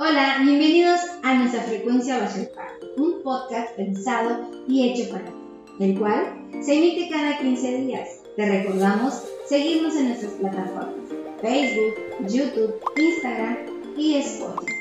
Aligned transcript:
Hola, 0.00 0.36
bienvenidos 0.44 1.00
a 1.24 1.34
nuestra 1.34 1.60
frecuencia 1.62 2.20
Bachelpar, 2.20 2.70
un 2.98 3.20
podcast 3.24 3.74
pensado 3.74 4.48
y 4.68 4.88
hecho 4.88 5.10
para 5.10 5.24
ti, 5.24 5.32
el 5.80 5.98
cual 5.98 6.46
se 6.62 6.78
emite 6.78 7.08
cada 7.08 7.36
15 7.36 7.78
días. 7.78 8.08
Te 8.36 8.46
recordamos 8.46 9.24
seguirnos 9.48 9.96
en 9.96 10.10
nuestras 10.10 10.34
plataformas 10.34 10.94
Facebook, 11.42 11.96
YouTube, 12.28 12.80
Instagram 12.96 13.56
y 13.96 14.14
Spotify. 14.18 14.72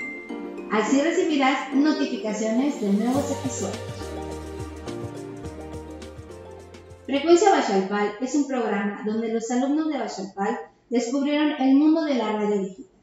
Así 0.72 1.02
recibirás 1.02 1.74
notificaciones 1.74 2.80
de 2.80 2.94
nuevos 2.94 3.32
episodios. 3.32 3.80
Frecuencia 7.08 7.50
Bachalpal 7.50 8.12
es 8.22 8.36
un 8.36 8.46
programa 8.46 9.02
donde 9.04 9.34
los 9.34 9.50
alumnos 9.50 9.88
de 9.88 9.98
Bachalpal 9.98 10.60
descubrieron 10.92 11.54
el 11.60 11.74
mundo 11.74 12.04
de 12.06 12.14
la 12.14 12.34
radio 12.34 12.60
digital, 12.60 12.97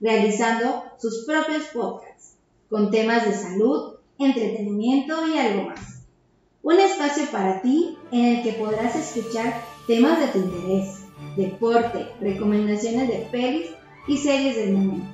realizando 0.00 0.84
sus 0.98 1.24
propios 1.26 1.64
podcasts 1.72 2.36
con 2.68 2.90
temas 2.90 3.26
de 3.26 3.32
salud, 3.32 3.96
entretenimiento 4.18 5.26
y 5.26 5.38
algo 5.38 5.64
más. 5.64 6.04
Un 6.62 6.78
espacio 6.78 7.24
para 7.30 7.62
ti 7.62 7.98
en 8.12 8.36
el 8.36 8.42
que 8.42 8.52
podrás 8.52 8.94
escuchar 8.94 9.62
temas 9.86 10.20
de 10.20 10.28
tu 10.28 10.38
interés, 10.38 11.00
deporte, 11.36 12.06
recomendaciones 12.20 13.08
de 13.08 13.28
pelis 13.30 13.70
y 14.06 14.18
series 14.18 14.56
del 14.56 14.72
momento. 14.74 15.06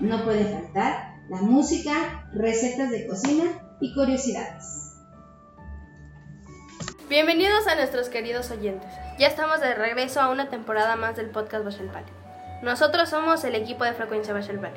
No 0.00 0.24
puede 0.24 0.44
faltar 0.44 1.14
la 1.28 1.42
música, 1.42 2.28
recetas 2.34 2.90
de 2.90 3.06
cocina 3.06 3.44
y 3.80 3.94
curiosidades. 3.94 4.94
Bienvenidos 7.08 7.66
a 7.66 7.76
nuestros 7.76 8.08
queridos 8.08 8.50
oyentes. 8.50 8.90
Ya 9.18 9.28
estamos 9.28 9.60
de 9.60 9.74
regreso 9.74 10.20
a 10.20 10.30
una 10.30 10.50
temporada 10.50 10.96
más 10.96 11.16
del 11.16 11.30
podcast 11.30 11.64
Bachelpal. 11.64 12.23
Nosotros 12.64 13.10
somos 13.10 13.44
el 13.44 13.54
equipo 13.56 13.84
de 13.84 13.92
Frecuencia 13.92 14.32
Bachelpal. 14.32 14.72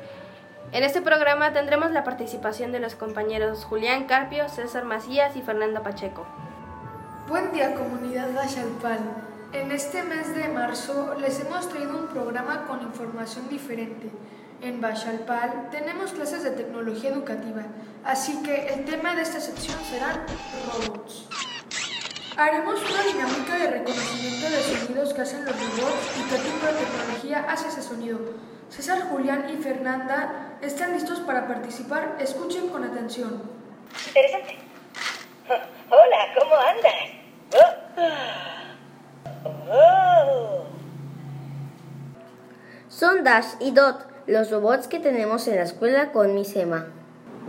En 0.72 0.84
este 0.84 1.00
programa 1.00 1.54
tendremos 1.54 1.90
la 1.90 2.04
participación 2.04 2.70
de 2.70 2.80
los 2.80 2.94
compañeros 2.94 3.64
Julián 3.64 4.04
Carpio, 4.04 4.46
César 4.50 4.84
Macías 4.84 5.36
y 5.36 5.40
Fernando 5.40 5.82
Pacheco. 5.82 6.26
Buen 7.28 7.50
día 7.50 7.74
comunidad 7.74 8.28
Bachalpal. 8.34 8.98
En 9.54 9.72
este 9.72 10.02
mes 10.02 10.36
de 10.36 10.48
marzo 10.48 11.14
les 11.18 11.40
hemos 11.40 11.66
traído 11.70 11.96
un 11.96 12.08
programa 12.08 12.66
con 12.66 12.82
información 12.82 13.48
diferente. 13.48 14.10
En 14.60 14.82
Bachalpal 14.82 15.70
tenemos 15.70 16.12
clases 16.12 16.42
de 16.42 16.50
tecnología 16.50 17.08
educativa, 17.08 17.62
así 18.04 18.42
que 18.42 18.74
el 18.74 18.84
tema 18.84 19.14
de 19.14 19.22
esta 19.22 19.40
sección 19.40 19.78
serán 19.88 20.26
robots. 20.66 21.26
Haremos 22.38 22.80
una 22.88 23.02
dinámica 23.02 23.58
de 23.58 23.66
reconocimiento 23.66 24.48
de 24.48 24.62
sonidos 24.62 25.12
que 25.12 25.22
hacen 25.22 25.44
los 25.44 25.56
robots 25.56 26.16
y 26.16 26.22
qué 26.30 26.36
tipo 26.36 26.66
de 26.66 26.72
tecnología 26.72 27.44
hace 27.48 27.66
ese 27.66 27.82
sonido. 27.82 28.20
César, 28.68 29.08
Julián 29.10 29.46
y 29.52 29.56
Fernanda 29.60 30.56
están 30.62 30.92
listos 30.92 31.18
para 31.18 31.48
participar. 31.48 32.16
Escuchen 32.20 32.68
con 32.68 32.84
atención. 32.84 33.42
Interesante. 34.06 34.56
Hola, 35.90 36.16
¿cómo 36.38 36.54
andas? 36.54 36.94
Oh. 39.68 40.64
Son 42.88 43.24
Dash 43.24 43.56
y 43.58 43.72
Dot, 43.72 44.06
los 44.28 44.52
robots 44.52 44.86
que 44.86 45.00
tenemos 45.00 45.48
en 45.48 45.56
la 45.56 45.62
escuela 45.64 46.12
con 46.12 46.36
mi 46.36 46.44
SEMA. 46.44 46.86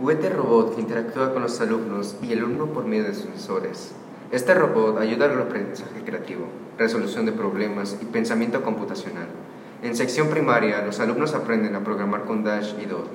Juguete 0.00 0.30
robot 0.30 0.74
que 0.74 0.80
interactúa 0.80 1.32
con 1.32 1.42
los 1.42 1.60
alumnos 1.60 2.16
y 2.22 2.32
el 2.32 2.40
alumno 2.40 2.66
por 2.72 2.86
medio 2.86 3.04
de 3.04 3.14
sensores. 3.14 3.94
Este 4.30 4.54
robot 4.54 4.96
ayuda 5.00 5.26
al 5.26 5.42
aprendizaje 5.42 6.04
creativo, 6.04 6.46
resolución 6.78 7.26
de 7.26 7.32
problemas 7.32 7.98
y 8.00 8.04
pensamiento 8.04 8.62
computacional. 8.62 9.26
En 9.82 9.96
sección 9.96 10.28
primaria, 10.28 10.82
los 10.82 11.00
alumnos 11.00 11.34
aprenden 11.34 11.74
a 11.74 11.80
programar 11.80 12.22
con 12.26 12.44
Dash 12.44 12.74
y 12.80 12.86
Dot. 12.86 13.10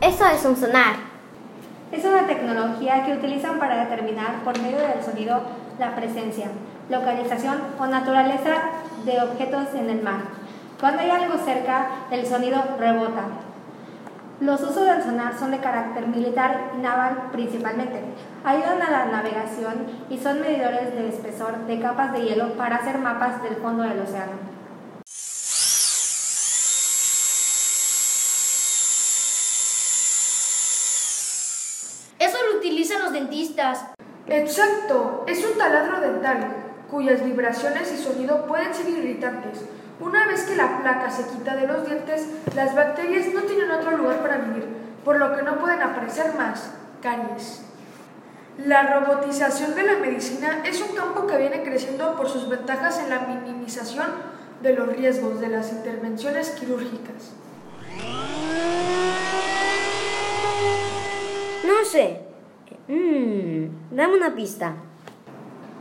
Eso 0.00 0.26
es 0.28 0.44
un 0.44 0.56
sonar. 0.56 0.94
Es 1.90 2.04
una 2.04 2.28
tecnología 2.28 3.04
que 3.04 3.14
utilizan 3.14 3.58
para 3.58 3.84
determinar 3.84 4.44
por 4.44 4.56
medio 4.60 4.78
del 4.78 5.02
sonido 5.02 5.42
la 5.80 5.96
presencia, 5.96 6.52
localización 6.88 7.58
o 7.80 7.86
naturaleza 7.88 8.54
de 9.04 9.20
objetos 9.20 9.74
en 9.74 9.90
el 9.90 10.02
mar. 10.02 10.20
Cuando 10.78 11.02
hay 11.02 11.10
algo 11.10 11.36
cerca, 11.44 11.88
el 12.12 12.24
sonido 12.24 12.62
rebota. 12.78 13.53
Los 14.40 14.60
usos 14.62 14.84
del 14.84 15.00
sonar 15.00 15.38
son 15.38 15.52
de 15.52 15.60
carácter 15.60 16.08
militar 16.08 16.72
y 16.76 16.78
naval 16.78 17.28
principalmente. 17.30 18.02
Ayudan 18.44 18.82
a 18.82 18.90
la 18.90 19.04
navegación 19.06 19.86
y 20.10 20.18
son 20.18 20.40
medidores 20.40 20.92
de 20.92 21.08
espesor 21.08 21.66
de 21.66 21.80
capas 21.80 22.12
de 22.12 22.22
hielo 22.22 22.54
para 22.54 22.76
hacer 22.76 22.98
mapas 22.98 23.40
del 23.44 23.54
fondo 23.56 23.84
del 23.84 24.00
océano. 24.00 24.32
Eso 32.18 32.38
lo 32.50 32.58
utilizan 32.58 33.02
los 33.02 33.12
dentistas. 33.12 33.84
Exacto, 34.26 35.24
es 35.28 35.44
un 35.44 35.56
taladro 35.56 36.00
dental, 36.00 36.73
cuyas 36.90 37.24
vibraciones 37.24 37.92
y 37.92 38.02
sonido 38.02 38.46
pueden 38.46 38.74
ser 38.74 38.88
irritantes. 38.88 39.64
Una 40.00 40.26
vez 40.26 40.42
que 40.42 40.56
la 40.56 40.80
placa 40.80 41.10
se 41.10 41.28
quita 41.28 41.54
de 41.56 41.66
los 41.66 41.86
dientes, 41.86 42.26
las 42.54 42.74
bacterias 42.74 43.32
no 43.32 43.42
tienen 43.42 43.70
otro 43.70 43.96
lugar 43.96 44.20
para 44.20 44.38
vivir, 44.38 44.66
por 45.04 45.18
lo 45.18 45.36
que 45.36 45.42
no 45.42 45.58
pueden 45.58 45.82
aparecer 45.82 46.34
más 46.34 46.72
caries. 47.00 47.62
La 48.58 49.00
robotización 49.00 49.74
de 49.74 49.82
la 49.82 49.96
medicina 49.96 50.62
es 50.64 50.80
un 50.80 50.94
campo 50.96 51.26
que 51.26 51.36
viene 51.36 51.62
creciendo 51.62 52.16
por 52.16 52.28
sus 52.28 52.48
ventajas 52.48 52.98
en 53.00 53.10
la 53.10 53.20
minimización 53.20 54.06
de 54.62 54.74
los 54.74 54.88
riesgos 54.88 55.40
de 55.40 55.48
las 55.48 55.72
intervenciones 55.72 56.50
quirúrgicas. 56.50 57.32
No 61.66 61.84
sé. 61.84 62.20
Mm, 62.88 63.94
dame 63.96 64.16
una 64.16 64.34
pista. 64.34 64.74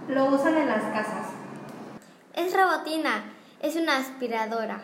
Lo 0.10 0.26
usan 0.26 0.58
en 0.58 0.68
las 0.68 0.84
casas. 0.84 1.28
Es 2.36 2.54
robotina, 2.54 3.24
es 3.62 3.78
una 3.78 3.98
aspiradora. 3.98 4.82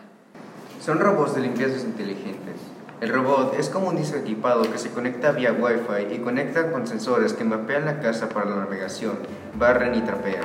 Son 0.80 0.98
robots 0.98 1.34
de 1.34 1.42
limpiezas 1.42 1.84
inteligentes. 1.84 2.54
El 3.02 3.12
robot 3.12 3.54
es 3.58 3.68
como 3.68 3.88
un 3.88 3.96
disco 3.96 4.16
equipado 4.16 4.62
que 4.62 4.78
se 4.78 4.90
conecta 4.90 5.32
vía 5.32 5.52
Wi-Fi 5.52 6.14
y 6.14 6.18
conecta 6.20 6.72
con 6.72 6.86
sensores 6.86 7.34
que 7.34 7.44
mapean 7.44 7.84
la 7.84 8.00
casa 8.00 8.30
para 8.30 8.48
la 8.48 8.56
navegación, 8.56 9.18
barren 9.54 9.94
y 9.94 10.00
trapean. 10.00 10.44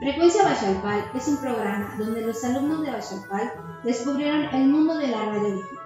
Frecuencia 0.00 0.44
Bachalpal 0.44 1.04
es 1.14 1.28
un 1.28 1.36
programa 1.38 1.94
donde 1.98 2.22
los 2.22 2.42
alumnos 2.42 2.82
de 2.82 2.90
Bachalpal 2.90 3.52
descubrieron 3.84 4.44
el 4.44 4.66
mundo 4.68 4.96
de 4.96 5.08
la 5.08 5.26
radio 5.26 5.56
digital, 5.56 5.78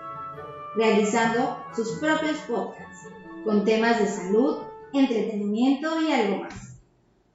realizando 0.77 1.65
sus 1.75 1.99
propios 1.99 2.39
podcasts 2.49 3.09
con 3.45 3.65
temas 3.65 3.99
de 3.99 4.07
salud, 4.07 4.59
entretenimiento 4.93 6.01
y 6.01 6.13
algo 6.13 6.45
más. 6.45 6.68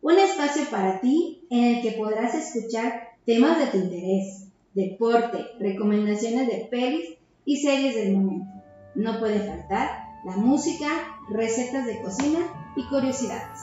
Un 0.04 0.20
espacio 0.20 0.66
para 0.70 1.00
ti 1.00 1.48
en 1.50 1.64
el 1.64 1.82
que 1.82 1.94
podrás 1.94 2.36
escuchar 2.36 3.12
temas 3.26 3.58
de 3.58 3.68
tu 3.68 3.78
interés, 3.78 4.50
deporte, 4.74 5.38
recomendaciones 5.62 6.46
de 6.46 6.68
pelis 6.70 7.16
y 7.46 7.62
series 7.62 7.96
del 7.96 8.12
momento. 8.12 8.52
No 8.96 9.18
puede 9.18 9.40
faltar 9.40 10.10
la 10.26 10.36
música, 10.36 10.90
recetas 11.30 11.86
de 11.86 12.02
cocina 12.02 12.40
y 12.76 12.84
curiosidades. 12.90 13.62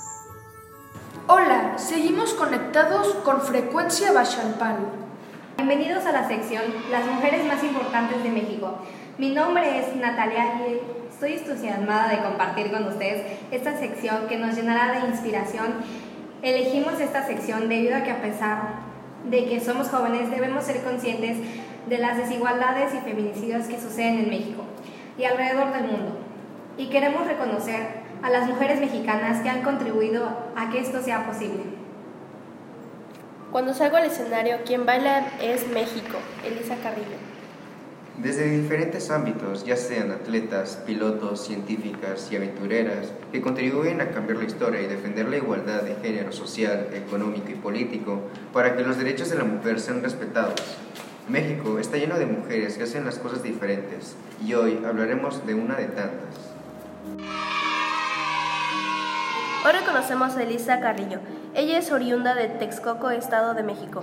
Hola, 1.27 1.75
seguimos 1.77 2.33
conectados 2.33 3.17
con 3.17 3.43
Frecuencia 3.43 4.11
Bachalpal. 4.13 4.79
Bienvenidos 5.59 6.07
a 6.07 6.13
la 6.13 6.27
sección 6.27 6.63
Las 6.91 7.05
mujeres 7.05 7.45
más 7.45 7.63
importantes 7.63 8.23
de 8.23 8.31
México. 8.31 8.79
Mi 9.19 9.29
nombre 9.35 9.79
es 9.79 9.95
Natalia 9.95 10.55
y 10.67 10.81
estoy 11.11 11.35
entusiasmada 11.35 12.09
de 12.09 12.23
compartir 12.23 12.71
con 12.71 12.87
ustedes 12.87 13.27
esta 13.51 13.79
sección 13.79 14.27
que 14.27 14.39
nos 14.39 14.57
llenará 14.57 14.99
de 14.99 15.09
inspiración. 15.11 15.75
Elegimos 16.43 16.99
esta 17.01 17.27
sección 17.27 17.69
debido 17.69 17.97
a 17.97 18.03
que 18.03 18.11
a 18.11 18.23
pesar 18.23 18.91
de 19.29 19.45
que 19.45 19.61
somos 19.61 19.89
jóvenes 19.89 20.31
debemos 20.31 20.65
ser 20.65 20.83
conscientes 20.83 21.37
de 21.87 21.99
las 21.99 22.17
desigualdades 22.17 22.95
y 22.95 22.99
feminicidios 22.99 23.67
que 23.67 23.79
suceden 23.79 24.21
en 24.21 24.31
México 24.31 24.65
y 25.19 25.25
alrededor 25.25 25.73
del 25.73 25.85
mundo. 25.85 26.19
Y 26.79 26.87
queremos 26.87 27.27
reconocer 27.27 28.01
a 28.23 28.31
las 28.31 28.49
mujeres 28.49 28.81
mexicanas 28.81 29.43
que 29.43 29.51
han 29.51 29.63
contribuido 29.63 30.29
a 30.57 30.71
que 30.71 30.81
esto 30.81 31.03
sea 31.03 31.27
posible. 31.27 31.63
Cuando 33.53 33.75
salgo 33.75 33.99
al 33.99 34.05
escenario, 34.05 34.59
quien 34.65 34.87
baila 34.87 35.27
es 35.43 35.69
México, 35.69 36.17
Elisa 36.47 36.77
Carrillo. 36.83 37.30
Desde 38.23 38.51
diferentes 38.51 39.11
ámbitos, 39.11 39.65
ya 39.65 39.77
sean 39.77 40.11
atletas, 40.11 40.79
pilotos, 40.85 41.43
científicas 41.43 42.31
y 42.31 42.37
aventureras, 42.37 43.07
que 43.33 43.41
contribuyen 43.41 44.03
a 44.03 44.11
cambiar 44.11 44.37
la 44.37 44.45
historia 44.45 44.83
y 44.83 44.87
defender 44.87 45.27
la 45.31 45.39
igualdad 45.39 45.81
de 45.81 45.97
género 46.03 46.31
social, 46.31 46.89
económico 46.93 47.51
y 47.51 47.55
político 47.55 48.21
para 48.53 48.77
que 48.77 48.83
los 48.83 48.99
derechos 48.99 49.31
de 49.31 49.39
la 49.39 49.45
mujer 49.45 49.81
sean 49.81 50.03
respetados. 50.03 50.61
México 51.31 51.79
está 51.79 51.97
lleno 51.97 52.19
de 52.19 52.27
mujeres 52.27 52.77
que 52.77 52.83
hacen 52.83 53.07
las 53.07 53.19
cosas 53.19 53.43
diferentes 53.43 54.15
y 54.45 54.53
hoy 54.53 54.83
hablaremos 54.87 55.47
de 55.47 55.55
una 55.55 55.77
de 55.77 55.87
tantas. 55.87 56.35
Hoy 59.65 59.73
reconocemos 59.73 60.37
a 60.37 60.43
Elisa 60.43 60.79
Carrillo. 60.81 61.21
Ella 61.55 61.79
es 61.79 61.91
oriunda 61.91 62.35
de 62.35 62.49
Texcoco, 62.49 63.09
Estado 63.09 63.55
de 63.55 63.63
México. 63.63 64.03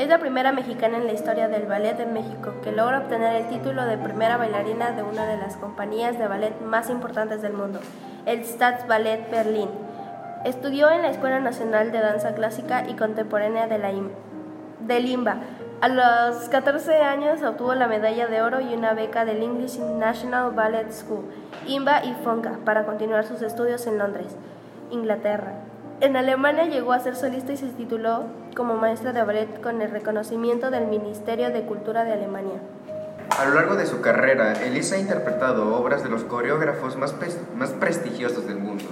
Es 0.00 0.08
la 0.08 0.16
primera 0.16 0.50
mexicana 0.50 0.96
en 0.96 1.06
la 1.06 1.12
historia 1.12 1.48
del 1.48 1.66
ballet 1.66 2.00
en 2.00 2.14
México 2.14 2.54
que 2.64 2.72
logra 2.72 3.00
obtener 3.00 3.36
el 3.36 3.48
título 3.50 3.84
de 3.84 3.98
primera 3.98 4.38
bailarina 4.38 4.92
de 4.92 5.02
una 5.02 5.26
de 5.26 5.36
las 5.36 5.58
compañías 5.58 6.18
de 6.18 6.26
ballet 6.26 6.58
más 6.62 6.88
importantes 6.88 7.42
del 7.42 7.52
mundo, 7.52 7.80
el 8.24 8.42
Staatsballet 8.42 9.30
Berlín. 9.30 9.68
Estudió 10.46 10.90
en 10.90 11.02
la 11.02 11.10
Escuela 11.10 11.38
Nacional 11.40 11.92
de 11.92 12.00
Danza 12.00 12.32
Clásica 12.32 12.88
y 12.88 12.94
Contemporánea 12.94 13.66
de, 13.66 13.76
la 13.76 13.92
de 13.92 15.00
Limba. 15.00 15.36
A 15.82 15.88
los 15.88 16.48
14 16.48 17.02
años 17.02 17.42
obtuvo 17.42 17.74
la 17.74 17.86
medalla 17.86 18.26
de 18.26 18.40
oro 18.40 18.62
y 18.62 18.72
una 18.72 18.94
beca 18.94 19.26
del 19.26 19.42
English 19.42 19.78
National 19.80 20.52
Ballet 20.52 20.90
School, 20.92 21.26
IMBA 21.66 22.06
y 22.06 22.14
FONCA, 22.24 22.60
para 22.64 22.86
continuar 22.86 23.26
sus 23.26 23.42
estudios 23.42 23.86
en 23.86 23.98
Londres. 23.98 24.34
Inglaterra. 24.90 25.56
En 26.00 26.16
Alemania 26.16 26.64
llegó 26.64 26.94
a 26.94 27.00
ser 27.00 27.16
solista 27.16 27.52
y 27.52 27.58
se 27.58 27.66
tituló 27.66 28.39
como 28.54 28.76
maestra 28.76 29.12
de 29.12 29.22
ballet 29.22 29.60
con 29.60 29.80
el 29.82 29.90
reconocimiento 29.90 30.70
del 30.70 30.86
Ministerio 30.86 31.50
de 31.50 31.62
Cultura 31.62 32.04
de 32.04 32.12
Alemania. 32.12 32.60
A 33.38 33.44
lo 33.44 33.54
largo 33.54 33.76
de 33.76 33.86
su 33.86 34.00
carrera, 34.00 34.52
Elisa 34.64 34.96
ha 34.96 34.98
interpretado 34.98 35.76
obras 35.76 36.02
de 36.02 36.10
los 36.10 36.24
coreógrafos 36.24 36.96
más, 36.96 37.14
más 37.56 37.70
prestigiosos 37.70 38.46
del 38.46 38.58
mundo 38.58 38.84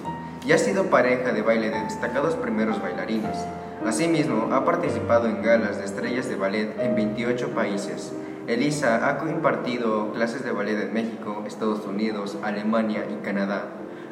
y 0.47 0.53
ha 0.53 0.59
sido 0.59 0.85
pareja 0.85 1.33
de 1.33 1.43
baile 1.43 1.71
de 1.71 1.83
destacados 1.83 2.35
primeros 2.37 2.81
bailarines. 2.81 3.37
Asimismo, 3.85 4.55
ha 4.55 4.65
participado 4.65 5.29
en 5.29 5.43
galas 5.43 5.79
de 5.79 5.85
estrellas 5.85 6.29
de 6.29 6.37
ballet 6.37 6.79
en 6.81 6.95
28 6.95 7.51
países. 7.51 8.13
Elisa 8.47 9.07
ha 9.07 9.29
impartido 9.29 10.13
clases 10.13 10.43
de 10.43 10.53
ballet 10.53 10.81
en 10.81 10.95
México, 10.95 11.45
Estados 11.47 11.85
Unidos, 11.87 12.39
Alemania 12.43 13.05
y 13.11 13.23
Canadá. 13.23 13.65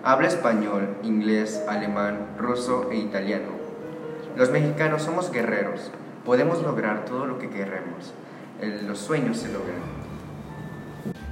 Habla 0.03 0.29
español, 0.29 0.97
inglés, 1.03 1.65
alemán, 1.69 2.35
ruso 2.39 2.91
e 2.91 2.97
italiano. 2.97 3.56
Los 4.37 4.51
mexicanos 4.51 5.01
somos 5.01 5.33
guerreros. 5.33 5.91
Podemos 6.27 6.63
lograr 6.63 7.07
todo 7.07 7.25
lo 7.25 7.39
que 7.39 7.49
queremos. 7.49 8.13
los 8.61 8.99
sueños 8.99 9.39
se 9.39 9.49
logran. 9.49 9.81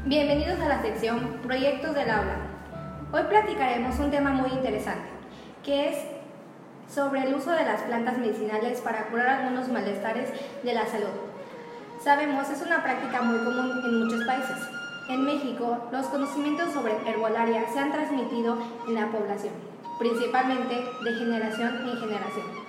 Bienvenidos 0.07 0.59
a 0.61 0.69
la 0.69 0.81
sección 0.81 1.39
Proyectos 1.43 1.95
del 1.95 2.09
Aula. 2.09 2.37
Hoy 3.13 3.25
platicaremos 3.29 3.99
un 3.99 4.11
tema 4.11 4.31
muy 4.31 4.49
interesante, 4.53 5.07
que 5.63 5.91
es 5.91 5.99
sobre 6.89 7.25
el 7.25 7.35
uso 7.35 7.51
de 7.51 7.67
las 7.67 7.83
plantas 7.83 8.17
medicinales 8.17 8.81
para 8.81 9.09
curar 9.09 9.29
algunos 9.29 9.69
malestares 9.69 10.31
de 10.63 10.73
la 10.73 10.87
salud. 10.87 11.13
Sabemos, 12.03 12.49
es 12.49 12.63
una 12.63 12.83
práctica 12.83 13.21
muy 13.21 13.39
común 13.45 13.83
en 13.85 14.05
muchos 14.05 14.25
países, 14.25 14.57
en 15.11 15.27
México, 15.27 15.91
los 15.93 16.07
conocimientos 16.07 16.73
sobre 16.73 16.95
herbolaria 17.07 17.69
se 17.71 17.79
han 17.79 17.93
transmitido 17.93 18.57
en 18.89 18.95
la 18.95 19.09
población, 19.09 19.53
principalmente 19.99 20.87
de 21.05 21.13
generación 21.13 21.87
en 21.87 21.99
generación. 21.99 22.64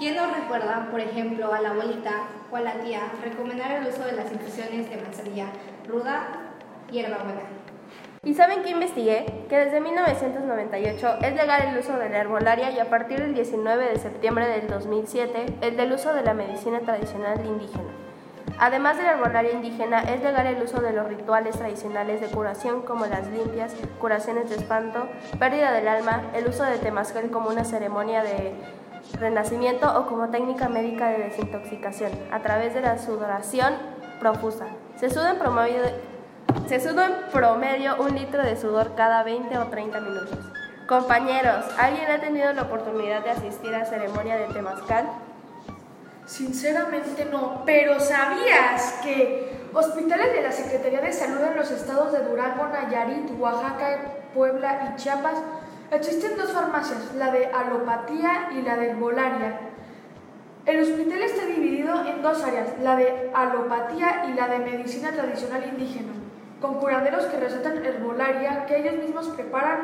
¿Quién 0.00 0.16
nos 0.16 0.34
recuerda, 0.34 0.88
por 0.90 0.98
ejemplo, 0.98 1.52
a 1.52 1.60
la 1.60 1.72
abuelita 1.72 2.22
o 2.50 2.56
a 2.56 2.62
la 2.62 2.72
tía 2.80 3.02
recomendar 3.22 3.70
el 3.70 3.86
uso 3.86 4.02
de 4.02 4.12
las 4.12 4.32
infusiones 4.32 4.88
de 4.88 4.96
manzanilla 4.96 5.48
ruda, 5.86 6.26
hierbabuena? 6.90 7.42
¿Y 8.24 8.32
saben 8.32 8.62
qué 8.62 8.70
investigué? 8.70 9.44
Que 9.50 9.58
desde 9.58 9.78
1998 9.78 11.18
es 11.20 11.34
legal 11.34 11.68
el 11.68 11.78
uso 11.78 11.98
de 11.98 12.08
la 12.08 12.16
herbolaria 12.16 12.70
y 12.70 12.78
a 12.78 12.88
partir 12.88 13.20
del 13.20 13.34
19 13.34 13.90
de 13.90 13.98
septiembre 13.98 14.48
del 14.48 14.68
2007 14.68 15.58
el 15.60 15.76
del 15.76 15.92
uso 15.92 16.14
de 16.14 16.22
la 16.22 16.32
medicina 16.32 16.80
tradicional 16.80 17.44
indígena. 17.44 17.92
Además 18.58 18.96
de 18.96 19.02
la 19.02 19.12
herbolaria 19.12 19.52
indígena, 19.52 20.00
es 20.00 20.22
legal 20.22 20.46
el 20.46 20.62
uso 20.62 20.80
de 20.80 20.92
los 20.92 21.08
rituales 21.08 21.58
tradicionales 21.58 22.22
de 22.22 22.28
curación 22.28 22.82
como 22.82 23.04
las 23.04 23.26
limpias, 23.28 23.74
curaciones 23.98 24.48
de 24.48 24.56
espanto, 24.56 25.08
pérdida 25.38 25.72
del 25.72 25.88
alma, 25.88 26.22
el 26.34 26.46
uso 26.46 26.64
de 26.64 26.78
temazcal 26.78 27.30
como 27.30 27.50
una 27.50 27.64
ceremonia 27.64 28.22
de 28.22 28.54
renacimiento 29.18 29.98
o 29.98 30.06
como 30.06 30.28
técnica 30.28 30.68
médica 30.68 31.08
de 31.08 31.18
desintoxicación, 31.18 32.12
a 32.30 32.40
través 32.40 32.74
de 32.74 32.80
la 32.80 32.98
sudoración 32.98 33.74
profusa. 34.18 34.66
Se 34.96 35.10
suda 35.10 35.30
en 35.30 35.38
promedio, 35.38 35.82
se 36.66 36.80
suda 36.80 37.06
en 37.06 37.32
promedio 37.32 37.96
un 38.00 38.14
litro 38.14 38.42
de 38.42 38.56
sudor 38.56 38.94
cada 38.94 39.22
20 39.22 39.58
o 39.58 39.66
30 39.66 40.00
minutos. 40.00 40.38
Compañeros, 40.86 41.64
¿alguien 41.78 42.10
ha 42.10 42.20
tenido 42.20 42.52
la 42.52 42.62
oportunidad 42.62 43.22
de 43.22 43.30
asistir 43.30 43.74
a 43.74 43.84
ceremonia 43.84 44.36
de 44.36 44.46
temazcal? 44.46 45.06
Sinceramente 46.26 47.24
no, 47.26 47.62
pero 47.64 47.98
¿sabías 48.00 48.98
que 49.02 49.68
hospitales 49.72 50.32
de 50.32 50.42
la 50.42 50.52
Secretaría 50.52 51.00
de 51.00 51.12
Salud 51.12 51.42
en 51.42 51.56
los 51.56 51.70
estados 51.70 52.12
de 52.12 52.24
Durango, 52.24 52.68
Nayarit, 52.68 53.30
Oaxaca, 53.38 54.00
Puebla 54.34 54.92
y 54.92 55.00
Chiapas 55.00 55.38
existen 55.90 56.36
dos 56.36 56.52
farmacias, 56.52 57.14
la 57.16 57.30
de 57.30 57.46
alopatía 57.46 58.50
y 58.52 58.62
la 58.62 58.76
de 58.76 58.90
herbolaria? 58.90 59.60
El 60.66 60.82
hospital 60.82 61.22
está 61.22 61.46
dividido 61.46 62.06
en 62.06 62.22
dos 62.22 62.44
áreas, 62.44 62.68
la 62.82 62.96
de 62.96 63.30
alopatía 63.34 64.26
y 64.28 64.34
la 64.34 64.48
de 64.48 64.58
medicina 64.58 65.10
tradicional 65.10 65.64
indígena, 65.68 66.12
con 66.60 66.74
curaderos 66.74 67.24
que 67.26 67.40
recetan 67.40 67.84
herbolaria 67.84 68.66
que 68.66 68.78
ellos 68.78 69.02
mismos 69.02 69.28
preparan, 69.28 69.80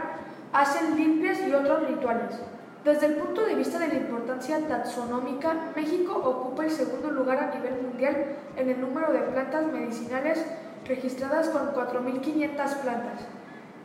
hacen 0.52 0.96
limpias 0.96 1.40
y 1.40 1.52
otros 1.52 1.88
rituales. 1.88 2.40
Desde 2.84 3.06
el 3.06 3.14
punto 3.14 3.44
de 3.44 3.56
vista 3.56 3.80
de 3.80 3.88
la 3.88 3.94
importancia 3.94 4.60
taxonómica, 4.68 5.54
México 5.74 6.14
ocupa 6.14 6.64
el 6.64 6.70
segundo 6.70 7.10
lugar 7.10 7.38
a 7.38 7.54
nivel 7.56 7.82
mundial 7.82 8.36
en 8.56 8.70
el 8.70 8.80
número 8.80 9.12
de 9.12 9.20
plantas 9.22 9.66
medicinales 9.66 10.44
registradas 10.86 11.48
con 11.48 11.74
4.500 11.74 12.54
plantas, 12.54 13.26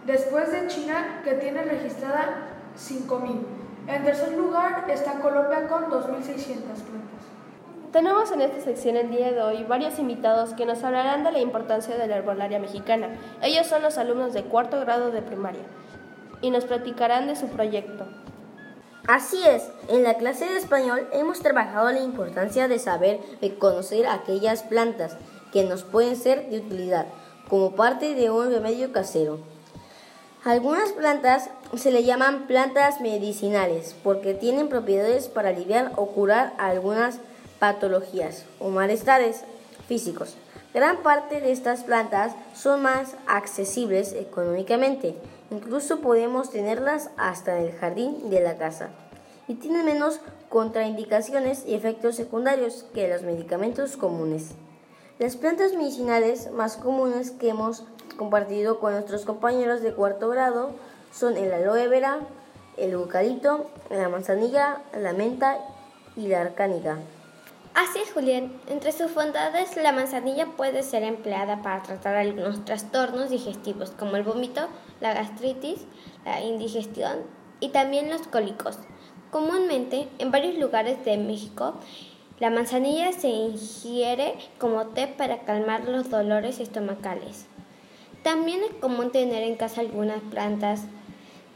después 0.06 0.52
de 0.52 0.68
China 0.68 1.22
que 1.24 1.34
tiene 1.34 1.64
registrada 1.64 2.48
5.000. 2.78 3.42
En 3.88 4.04
tercer 4.04 4.34
lugar 4.34 4.86
está 4.90 5.20
Colombia 5.20 5.68
con 5.68 5.86
2.600 5.86 6.04
plantas. 6.06 7.22
Tenemos 7.92 8.32
en 8.32 8.42
esta 8.42 8.62
sección 8.62 8.96
el 8.96 9.10
día 9.10 9.34
de 9.34 9.42
hoy 9.42 9.64
varios 9.64 10.00
invitados 10.00 10.54
que 10.54 10.66
nos 10.66 10.82
hablarán 10.84 11.24
de 11.24 11.32
la 11.34 11.40
importancia 11.40 11.98
de 11.98 12.08
la 12.08 12.18
herbolaria 12.18 12.58
mexicana. 12.58 13.10
Ellos 13.42 13.68
son 13.68 13.82
los 13.82 13.98
alumnos 13.98 14.34
de 14.34 14.44
cuarto 14.44 14.80
grado 14.80 15.12
de 15.12 15.22
primaria 15.22 15.64
y 16.42 16.52
nos 16.52 16.64
platicarán 16.64 17.28
de 17.28 17.36
su 17.36 17.48
proyecto. 17.48 18.08
Así 19.08 19.46
es, 19.46 19.70
en 19.90 20.04
la 20.04 20.14
clase 20.14 20.46
de 20.46 20.58
español 20.58 21.08
hemos 21.12 21.40
trabajado 21.40 21.92
la 21.92 22.00
importancia 22.00 22.68
de 22.68 22.80
saber 22.80 23.20
reconocer 23.42 24.08
aquellas 24.08 24.64
plantas 24.64 25.18
que 25.52 25.66
nos 25.66 25.84
pueden 25.84 26.16
ser 26.16 26.50
de 26.50 26.60
utilidad 26.60 27.08
como 27.50 27.76
parte 27.76 28.16
de 28.16 28.30
un 28.30 28.52
remedio 28.52 28.94
casero. 28.94 29.40
Algunas 30.44 30.92
plantas 30.92 31.50
se 31.78 31.92
le 31.92 32.04
llaman 32.04 32.48
plantas 32.48 33.00
medicinales 33.00 33.96
porque 34.04 34.34
tienen 34.34 34.70
propiedades 34.70 35.28
para 35.28 35.50
aliviar 35.50 35.92
o 35.98 36.08
curar 36.08 36.54
algunas 36.58 37.20
patologías 37.60 38.46
o 38.60 38.70
malestares 38.70 39.44
físicos. 39.88 40.36
Gran 40.74 41.04
parte 41.04 41.42
de 41.42 41.52
estas 41.52 41.84
plantas 41.84 42.34
son 42.56 42.82
más 42.82 43.16
accesibles 43.28 44.14
económicamente 44.14 45.16
Incluso 45.52 46.00
podemos 46.00 46.50
tenerlas 46.50 47.10
hasta 47.18 47.60
en 47.60 47.66
el 47.66 47.74
jardín 47.74 48.30
de 48.30 48.40
la 48.40 48.58
casa. 48.58 48.90
Y 49.50 49.56
tienen 49.56 49.86
menos 49.86 50.22
contraindicaciones 50.48 51.66
y 51.68 51.74
efectos 51.74 52.16
secundarios 52.16 52.86
que 52.94 53.10
los 53.10 53.22
medicamentos 53.24 53.98
comunes. 53.98 54.52
Las 55.20 55.36
plantas 55.36 55.74
medicinales 55.74 56.50
más 56.52 56.78
comunes 56.78 57.32
que 57.32 57.50
hemos 57.50 57.84
compartido 58.22 58.80
con 58.80 58.94
nuestros 58.94 59.26
compañeros 59.26 59.82
de 59.82 59.96
cuarto 59.96 60.30
grado 60.30 60.74
son 61.12 61.38
el 61.38 61.52
aloe 61.52 61.88
vera, 61.88 62.20
el 62.78 62.92
eucalipto, 62.92 63.66
la 63.90 64.10
manzanilla, 64.10 64.84
la 64.96 65.12
menta 65.12 65.58
y 66.16 66.28
la 66.28 66.42
arcánica. 66.42 67.00
Así 67.74 67.98
es, 67.98 68.14
Julián. 68.14 68.54
Entre 68.68 68.92
sus 68.92 69.12
bondades, 69.16 69.76
la 69.76 69.92
manzanilla 69.92 70.46
puede 70.56 70.84
ser 70.84 71.02
empleada 71.02 71.64
para 71.64 71.82
tratar 71.82 72.16
algunos 72.16 72.64
trastornos 72.64 73.32
digestivos 73.32 73.90
como 73.90 74.18
el 74.18 74.24
vómito, 74.24 74.68
la 75.00 75.16
gastritis, 75.16 75.80
la 76.24 76.42
indigestión 76.42 77.22
y 77.60 77.70
también 77.70 78.12
los 78.12 78.28
cólicos. 78.28 78.78
Comúnmente, 79.32 80.10
en 80.20 80.30
varios 80.30 80.60
lugares 80.60 81.04
de 81.06 81.18
México, 81.18 81.74
la 82.40 82.52
manzanilla 82.52 83.14
se 83.14 83.30
ingiere 83.30 84.36
como 84.60 84.88
té 84.90 85.08
para 85.08 85.40
calmar 85.40 85.86
los 85.86 86.12
dolores 86.12 86.60
estomacales. 86.60 87.48
También 88.24 88.62
es 88.64 88.76
común 88.80 89.12
tener 89.12 89.44
en 89.44 89.56
casa 89.56 89.82
algunas 89.82 90.22
plantas 90.22 90.84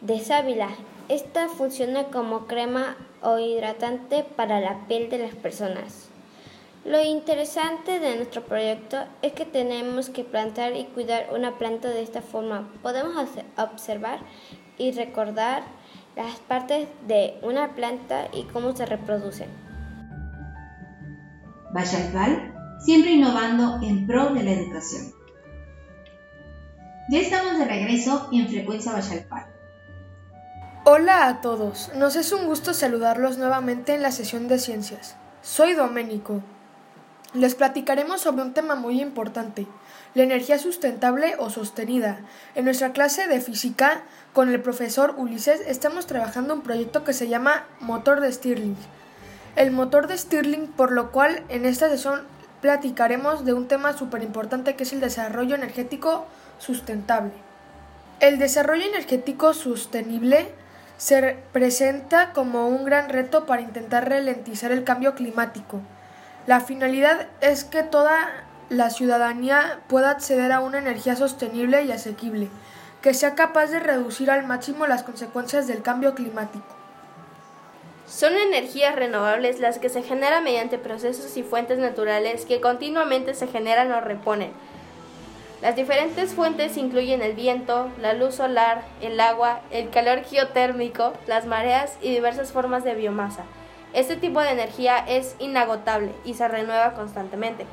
de 0.01 0.19
sábila. 0.19 0.69
Esta 1.09 1.47
funciona 1.47 2.05
como 2.05 2.47
crema 2.47 2.97
o 3.21 3.37
hidratante 3.37 4.23
para 4.35 4.59
la 4.59 4.87
piel 4.87 5.09
de 5.09 5.19
las 5.19 5.35
personas. 5.35 6.09
Lo 6.83 7.03
interesante 7.03 7.99
de 7.99 8.15
nuestro 8.15 8.43
proyecto 8.43 8.97
es 9.23 9.33
que 9.33 9.45
tenemos 9.45 10.09
que 10.09 10.23
plantar 10.23 10.75
y 10.75 10.85
cuidar 10.85 11.29
una 11.33 11.57
planta 11.57 11.89
de 11.89 12.03
esta 12.03 12.21
forma. 12.21 12.69
Podemos 12.83 13.27
observar 13.57 14.19
y 14.77 14.91
recordar 14.91 15.63
las 16.15 16.35
partes 16.41 16.87
de 17.07 17.39
una 17.41 17.73
planta 17.73 18.27
y 18.31 18.43
cómo 18.43 18.75
se 18.75 18.85
reproducen. 18.85 19.49
Bachalpal, 21.73 22.53
siempre 22.85 23.13
innovando 23.13 23.79
en 23.81 24.05
pro 24.05 24.33
de 24.33 24.43
la 24.43 24.51
educación. 24.51 25.14
Ya 27.07 27.19
estamos 27.19 27.59
de 27.59 27.65
regreso 27.65 28.29
en 28.31 28.47
Frecuencia 28.47 28.91
Bachalpal. 28.91 29.45
Hola 30.85 31.27
a 31.27 31.39
todos, 31.39 31.91
nos 31.95 32.15
es 32.15 32.31
un 32.31 32.47
gusto 32.47 32.73
saludarlos 32.73 33.37
nuevamente 33.37 33.93
en 33.93 34.01
la 34.01 34.11
sesión 34.11 34.47
de 34.47 34.57
ciencias. 34.57 35.15
Soy 35.43 35.73
Doménico. 35.73 36.41
Les 37.35 37.53
platicaremos 37.53 38.21
sobre 38.21 38.41
un 38.41 38.55
tema 38.55 38.73
muy 38.73 39.01
importante, 39.01 39.67
la 40.15 40.23
energía 40.23 40.57
sustentable 40.57 41.35
o 41.37 41.51
sostenida. 41.51 42.21
En 42.55 42.65
nuestra 42.65 42.91
clase 42.91 43.27
de 43.27 43.39
física, 43.39 44.01
con 44.33 44.49
el 44.49 44.59
profesor 44.59 45.13
Ulises, 45.15 45.61
estamos 45.67 46.07
trabajando 46.07 46.55
un 46.55 46.61
proyecto 46.61 47.03
que 47.03 47.13
se 47.13 47.27
llama 47.27 47.65
Motor 47.81 48.19
de 48.19 48.31
Stirling. 48.31 48.77
El 49.55 49.69
motor 49.69 50.07
de 50.07 50.17
Stirling, 50.17 50.67
por 50.69 50.91
lo 50.91 51.11
cual 51.11 51.43
en 51.49 51.65
esta 51.65 51.87
sesión 51.87 52.23
platicaremos 52.61 53.45
de 53.45 53.53
un 53.53 53.67
tema 53.67 53.95
súper 53.95 54.23
importante 54.23 54.75
que 54.75 54.83
es 54.85 54.93
el 54.93 55.01
desarrollo 55.01 55.53
energético 55.53 56.25
sustentable. 56.57 57.33
El 58.19 58.39
desarrollo 58.39 58.85
energético 58.85 59.53
sostenible 59.53 60.47
se 60.97 61.37
presenta 61.51 62.31
como 62.31 62.67
un 62.67 62.85
gran 62.85 63.09
reto 63.09 63.45
para 63.45 63.61
intentar 63.61 64.09
ralentizar 64.09 64.71
el 64.71 64.83
cambio 64.83 65.15
climático. 65.15 65.81
La 66.47 66.61
finalidad 66.61 67.27
es 67.41 67.63
que 67.65 67.83
toda 67.83 68.29
la 68.69 68.89
ciudadanía 68.89 69.79
pueda 69.87 70.11
acceder 70.11 70.51
a 70.51 70.61
una 70.61 70.77
energía 70.77 71.15
sostenible 71.15 71.83
y 71.83 71.91
asequible, 71.91 72.47
que 73.01 73.13
sea 73.13 73.35
capaz 73.35 73.67
de 73.67 73.79
reducir 73.79 74.31
al 74.31 74.45
máximo 74.45 74.87
las 74.87 75.03
consecuencias 75.03 75.67
del 75.67 75.81
cambio 75.81 76.15
climático. 76.15 76.65
Son 78.07 78.33
energías 78.33 78.95
renovables 78.95 79.59
las 79.59 79.79
que 79.79 79.89
se 79.89 80.03
generan 80.03 80.43
mediante 80.43 80.77
procesos 80.77 81.35
y 81.37 81.43
fuentes 81.43 81.79
naturales 81.79 82.45
que 82.45 82.61
continuamente 82.61 83.33
se 83.33 83.47
generan 83.47 83.91
o 83.91 83.99
reponen 83.99 84.51
las 85.61 85.75
diferentes 85.75 86.33
fuentes 86.33 86.75
incluyen 86.75 87.21
el 87.21 87.33
viento, 87.33 87.89
la 88.01 88.13
luz 88.13 88.35
solar, 88.35 88.83
el 89.01 89.19
agua, 89.19 89.61
el 89.71 89.89
calor 89.89 90.23
geotérmico, 90.23 91.13
las 91.27 91.45
mareas 91.45 91.97
y 92.01 92.11
diversas 92.11 92.51
formas 92.51 92.83
de 92.83 92.93
biomasa. 92.93 93.45
Este 93.93 94.17
tipo 94.17 94.41
de 94.41 94.49
energía 94.49 94.97
es 95.07 95.35
inagotable 95.39 96.11
y 96.25 96.33
se 96.33 96.47
renueva 96.49 96.93
constantemente. 96.93 97.65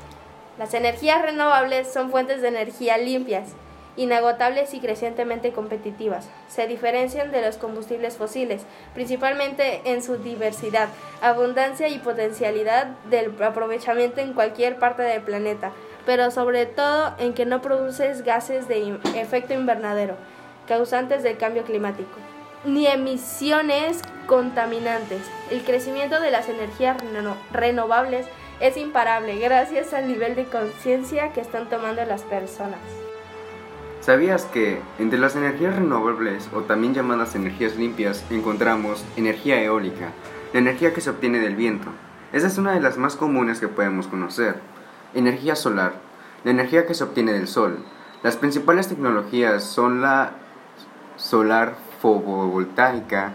Las 0.57 0.73
energías 0.73 1.21
renovables 1.21 1.91
son 1.91 2.09
fuentes 2.09 2.41
de 2.41 2.47
energía 2.47 2.97
limpias, 2.97 3.49
inagotables 3.97 4.73
y 4.73 4.79
crecientemente 4.79 5.51
competitivas. 5.51 6.29
Se 6.47 6.67
diferencian 6.67 7.31
de 7.31 7.41
los 7.41 7.57
combustibles 7.57 8.15
fósiles, 8.15 8.63
principalmente 8.93 9.81
en 9.83 10.01
su 10.01 10.17
diversidad, 10.17 10.87
abundancia 11.21 11.89
y 11.89 11.99
potencialidad 11.99 12.87
del 13.09 13.35
aprovechamiento 13.43 14.21
en 14.21 14.33
cualquier 14.33 14.79
parte 14.79 15.03
del 15.03 15.21
planeta 15.21 15.73
pero 16.05 16.31
sobre 16.31 16.65
todo 16.65 17.13
en 17.17 17.33
que 17.33 17.45
no 17.45 17.61
produces 17.61 18.23
gases 18.23 18.67
de 18.67 18.97
efecto 19.15 19.53
invernadero, 19.53 20.15
causantes 20.67 21.23
del 21.23 21.37
cambio 21.37 21.63
climático, 21.63 22.17
ni 22.65 22.87
emisiones 22.87 24.01
contaminantes. 24.27 25.21
El 25.51 25.63
crecimiento 25.63 26.19
de 26.19 26.31
las 26.31 26.49
energías 26.49 26.97
renovables 27.51 28.25
es 28.59 28.77
imparable 28.77 29.37
gracias 29.39 29.93
al 29.93 30.07
nivel 30.07 30.35
de 30.35 30.45
conciencia 30.45 31.33
que 31.33 31.41
están 31.41 31.69
tomando 31.69 32.03
las 32.05 32.21
personas. 32.21 32.79
¿Sabías 34.01 34.43
que 34.45 34.81
entre 34.99 35.17
las 35.17 35.35
energías 35.35 35.75
renovables 35.75 36.49
o 36.53 36.61
también 36.61 36.93
llamadas 36.93 37.35
energías 37.35 37.77
limpias 37.77 38.25
encontramos 38.29 39.05
energía 39.15 39.61
eólica, 39.61 40.11
la 40.51 40.59
energía 40.59 40.93
que 40.93 40.99
se 40.99 41.09
obtiene 41.09 41.39
del 41.39 41.55
viento? 41.55 41.87
Esa 42.33 42.47
es 42.47 42.57
una 42.57 42.73
de 42.73 42.81
las 42.81 42.97
más 42.97 43.15
comunes 43.15 43.59
que 43.59 43.69
podemos 43.69 44.07
conocer. 44.07 44.55
Energía 45.15 45.55
solar. 45.55 45.93
La 46.43 46.49
energía 46.49 46.87
que 46.87 46.95
se 46.95 47.03
obtiene 47.03 47.33
del 47.33 47.47
sol. 47.47 47.77
Las 48.23 48.35
principales 48.35 48.87
tecnologías 48.87 49.63
son 49.63 50.01
la 50.01 50.31
solar 51.17 51.75
fotovoltaica, 52.01 53.33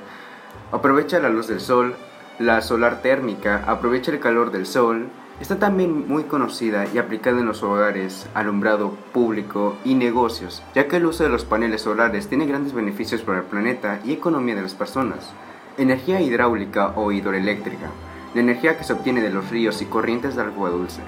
aprovecha 0.73 1.21
la 1.21 1.29
luz 1.29 1.47
del 1.47 1.61
sol, 1.61 1.95
la 2.41 2.61
solar 2.63 3.01
térmica, 3.01 3.63
aprovecha 3.67 4.11
el 4.11 4.19
calor 4.19 4.51
del 4.51 4.67
sol, 4.67 5.09
está 5.41 5.61
también 5.61 6.09
muy 6.09 6.25
conocida 6.25 6.87
y 6.93 6.99
aplicada 6.99 7.39
en 7.39 7.47
los 7.47 7.63
hogares, 7.63 8.27
alumbrado 8.35 8.91
público 9.13 9.77
y 9.85 9.95
negocios, 9.95 10.65
ya 10.75 10.89
que 10.89 10.97
el 10.97 11.07
uso 11.07 11.23
de 11.23 11.31
los 11.31 11.45
paneles 11.45 11.83
solares 11.83 12.29
tiene 12.29 12.47
grandes 12.47 12.73
beneficios 12.73 13.23
para 13.23 13.39
el 13.39 13.45
planeta 13.45 14.01
y 14.05 14.13
economía 14.13 14.57
de 14.57 14.63
las 14.63 14.75
personas. 14.75 15.31
Energía 15.77 16.21
hidráulica 16.21 16.93
o 16.97 17.13
hidroeléctrica, 17.13 17.91
la 18.35 18.41
energía 18.41 18.77
que 18.77 18.85
se 18.85 18.95
obtiene 18.95 19.21
de 19.21 19.31
los 19.31 19.49
ríos 19.51 19.81
y 19.81 19.87
corrientes 19.87 20.35
de 20.35 20.43
agua 20.43 20.71
dulce 20.71 21.03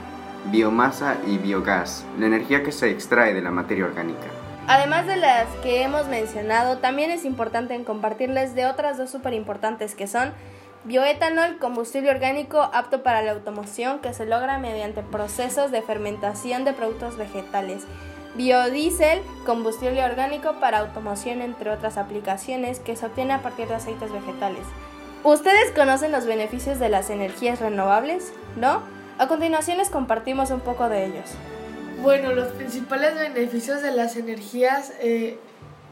biomasa 0.47 1.17
y 1.27 1.39
biogás, 1.39 2.05
la 2.19 2.27
energía 2.27 2.63
que 2.63 2.73
se 2.73 2.91
extrae 2.91 3.35
de 3.35 3.43
la 3.43 3.51
materia 3.51 3.85
orgánica. 3.85 4.27
Además 4.67 5.07
de 5.07 5.17
las 5.17 5.49
que 5.63 5.83
hemos 5.83 6.07
mencionado, 6.07 6.79
también 6.79 7.11
es 7.11 7.25
importante 7.25 7.75
en 7.75 7.85
compartirles 7.85 8.55
de 8.55 8.67
otras 8.67 8.99
dos 8.99 9.11
súper 9.11 9.35
importantes 9.35 9.95
que 9.95 10.07
son 10.07 10.33
bioetanol, 10.85 11.59
combustible 11.59 12.11
orgánico 12.11 12.71
apto 12.73 13.03
para 13.03 13.23
la 13.23 13.33
automoción 13.33 13.99
que 13.99 14.15
se 14.15 14.27
logra 14.27 14.59
mediante 14.59 15.03
procesos 15.03 15.71
de 15.71 15.83
fermentación 15.83 16.65
de 16.65 16.73
productos 16.73 17.17
vegetales. 17.17 17.85
Biodiesel, 18.37 19.23
combustible 19.45 20.05
orgánico 20.05 20.55
para 20.61 20.79
automoción, 20.79 21.43
entre 21.43 21.71
otras 21.71 21.99
aplicaciones 21.99 22.79
que 22.79 22.97
se 22.97 23.07
obtiene 23.07 23.33
a 23.33 23.43
partir 23.43 23.67
de 23.67 23.75
aceites 23.75 24.13
vegetales. 24.13 24.65
¿Ustedes 25.25 25.73
conocen 25.73 26.13
los 26.13 26.27
beneficios 26.27 26.79
de 26.79 26.89
las 26.89 27.11
energías 27.11 27.61
renovables? 27.61 28.33
¿No? 28.57 28.83
A 29.21 29.29
continuación 29.29 29.77
les 29.77 29.91
compartimos 29.91 30.51
un 30.51 30.61
poco 30.61 30.89
de 30.89 31.05
ellos. 31.05 31.27
Bueno, 32.01 32.33
los 32.33 32.49
principales 32.53 33.15
beneficios 33.15 33.83
de 33.83 33.91
las 33.91 34.17
energías 34.17 34.95
eh, 34.99 35.39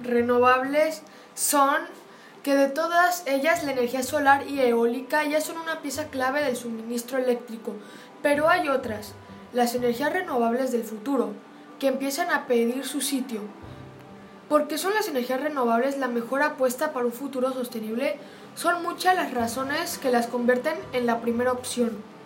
renovables 0.02 1.02
son 1.34 1.76
que 2.42 2.54
de 2.54 2.68
todas 2.68 3.24
ellas 3.26 3.64
la 3.64 3.72
energía 3.72 4.02
solar 4.02 4.48
y 4.48 4.60
eólica 4.60 5.24
ya 5.24 5.42
son 5.42 5.58
una 5.58 5.82
pieza 5.82 6.06
clave 6.06 6.42
del 6.42 6.56
suministro 6.56 7.18
eléctrico, 7.18 7.74
pero 8.22 8.48
hay 8.48 8.70
otras, 8.70 9.12
las 9.52 9.74
energías 9.74 10.10
renovables 10.10 10.72
del 10.72 10.84
futuro, 10.84 11.34
que 11.78 11.88
empiezan 11.88 12.30
a 12.30 12.46
pedir 12.46 12.86
su 12.86 13.02
sitio. 13.02 13.42
¿Por 14.48 14.68
qué 14.68 14.78
son 14.78 14.94
las 14.94 15.06
energías 15.06 15.42
renovables 15.42 15.98
la 15.98 16.08
mejor 16.08 16.40
apuesta 16.40 16.94
para 16.94 17.04
un 17.04 17.12
futuro 17.12 17.52
sostenible? 17.52 18.16
Son 18.54 18.82
muchas 18.82 19.14
las 19.16 19.34
razones 19.34 19.98
que 19.98 20.10
las 20.10 20.28
convierten 20.28 20.78
en 20.94 21.04
la 21.04 21.20
primera 21.20 21.52
opción. 21.52 22.17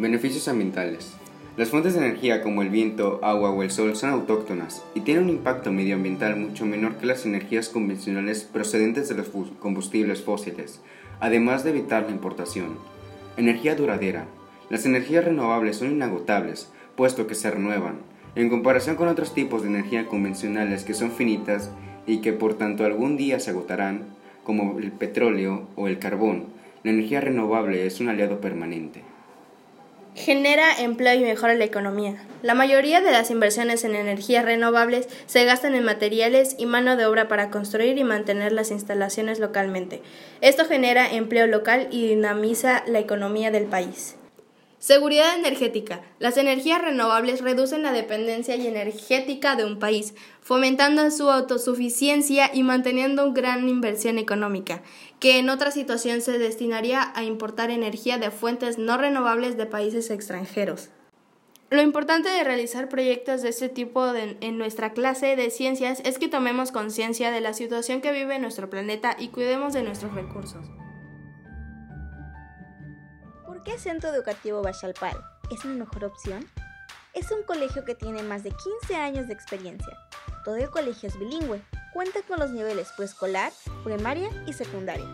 Beneficios 0.00 0.46
ambientales. 0.46 1.12
Las 1.56 1.70
fuentes 1.70 1.94
de 1.94 1.98
energía 1.98 2.40
como 2.40 2.62
el 2.62 2.68
viento, 2.68 3.18
agua 3.20 3.50
o 3.50 3.64
el 3.64 3.72
sol 3.72 3.96
son 3.96 4.10
autóctonas 4.10 4.84
y 4.94 5.00
tienen 5.00 5.24
un 5.24 5.30
impacto 5.30 5.72
medioambiental 5.72 6.36
mucho 6.36 6.66
menor 6.66 6.98
que 6.98 7.06
las 7.06 7.26
energías 7.26 7.68
convencionales 7.68 8.44
procedentes 8.44 9.08
de 9.08 9.16
los 9.16 9.28
combustibles 9.58 10.22
fósiles, 10.22 10.80
además 11.18 11.64
de 11.64 11.70
evitar 11.70 12.04
la 12.04 12.12
importación. 12.12 12.78
Energía 13.36 13.74
duradera. 13.74 14.26
Las 14.70 14.86
energías 14.86 15.24
renovables 15.24 15.78
son 15.78 15.90
inagotables, 15.90 16.70
puesto 16.94 17.26
que 17.26 17.34
se 17.34 17.50
renuevan, 17.50 17.96
en 18.36 18.50
comparación 18.50 18.94
con 18.94 19.08
otros 19.08 19.34
tipos 19.34 19.62
de 19.62 19.68
energía 19.68 20.06
convencionales 20.06 20.84
que 20.84 20.94
son 20.94 21.10
finitas 21.10 21.72
y 22.06 22.18
que 22.18 22.32
por 22.32 22.54
tanto 22.54 22.84
algún 22.84 23.16
día 23.16 23.40
se 23.40 23.50
agotarán, 23.50 24.04
como 24.44 24.78
el 24.78 24.92
petróleo 24.92 25.66
o 25.74 25.88
el 25.88 25.98
carbón. 25.98 26.44
La 26.84 26.92
energía 26.92 27.20
renovable 27.20 27.84
es 27.84 27.98
un 27.98 28.08
aliado 28.08 28.40
permanente. 28.40 29.02
Genera 30.18 30.76
empleo 30.80 31.14
y 31.14 31.20
mejora 31.20 31.54
la 31.54 31.64
economía. 31.64 32.16
La 32.42 32.54
mayoría 32.54 33.00
de 33.00 33.12
las 33.12 33.30
inversiones 33.30 33.84
en 33.84 33.94
energías 33.94 34.44
renovables 34.44 35.08
se 35.26 35.44
gastan 35.44 35.76
en 35.76 35.84
materiales 35.84 36.56
y 36.58 36.66
mano 36.66 36.96
de 36.96 37.06
obra 37.06 37.28
para 37.28 37.50
construir 37.50 37.96
y 37.98 38.04
mantener 38.04 38.52
las 38.52 38.72
instalaciones 38.72 39.38
localmente. 39.38 40.02
Esto 40.40 40.64
genera 40.64 41.08
empleo 41.08 41.46
local 41.46 41.86
y 41.92 42.08
dinamiza 42.08 42.82
la 42.86 42.98
economía 42.98 43.52
del 43.52 43.66
país. 43.66 44.17
Seguridad 44.78 45.36
energética. 45.36 46.02
Las 46.20 46.36
energías 46.36 46.80
renovables 46.80 47.40
reducen 47.40 47.82
la 47.82 47.90
dependencia 47.90 48.54
energética 48.54 49.56
de 49.56 49.64
un 49.64 49.80
país, 49.80 50.14
fomentando 50.40 51.10
su 51.10 51.28
autosuficiencia 51.28 52.50
y 52.54 52.62
manteniendo 52.62 53.24
una 53.24 53.34
gran 53.34 53.68
inversión 53.68 54.18
económica, 54.18 54.82
que 55.18 55.38
en 55.38 55.50
otra 55.50 55.72
situación 55.72 56.20
se 56.20 56.38
destinaría 56.38 57.12
a 57.16 57.24
importar 57.24 57.72
energía 57.72 58.18
de 58.18 58.30
fuentes 58.30 58.78
no 58.78 58.96
renovables 58.96 59.56
de 59.56 59.66
países 59.66 60.10
extranjeros. 60.10 60.90
Lo 61.70 61.82
importante 61.82 62.28
de 62.28 62.44
realizar 62.44 62.88
proyectos 62.88 63.42
de 63.42 63.48
este 63.48 63.68
tipo 63.68 64.14
en 64.14 64.58
nuestra 64.58 64.92
clase 64.92 65.34
de 65.34 65.50
ciencias 65.50 66.00
es 66.04 66.18
que 66.18 66.28
tomemos 66.28 66.70
conciencia 66.70 67.32
de 67.32 67.40
la 67.40 67.52
situación 67.52 68.00
que 68.00 68.12
vive 68.12 68.38
nuestro 68.38 68.70
planeta 68.70 69.16
y 69.18 69.28
cuidemos 69.28 69.72
de 69.72 69.82
nuestros 69.82 70.14
recursos. 70.14 70.64
¿Por 73.58 73.64
qué 73.64 73.76
Centro 73.76 74.14
Educativo 74.14 74.62
Bachalpal 74.62 75.20
es 75.50 75.64
una 75.64 75.84
mejor 75.84 76.04
opción? 76.04 76.48
Es 77.12 77.32
un 77.32 77.42
colegio 77.42 77.84
que 77.84 77.96
tiene 77.96 78.22
más 78.22 78.44
de 78.44 78.52
15 78.52 78.94
años 78.94 79.26
de 79.26 79.34
experiencia. 79.34 79.98
Todo 80.44 80.54
el 80.54 80.70
colegio 80.70 81.08
es 81.08 81.18
bilingüe, 81.18 81.60
cuenta 81.92 82.20
con 82.22 82.38
los 82.38 82.52
niveles 82.52 82.92
preescolar, 82.96 83.50
primaria 83.82 84.30
y 84.46 84.52
secundaria. 84.52 85.08